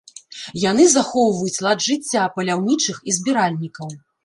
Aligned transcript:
Яны 0.61 0.87
захоўваюць 0.93 1.63
лад 1.67 1.85
жыцця 1.89 2.23
паляўнічых 2.39 2.95
і 3.09 3.17
збіральнікаў. 3.21 3.97